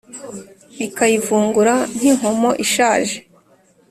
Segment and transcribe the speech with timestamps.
[0.85, 3.17] Ikayivungura nk’inkomo ishaje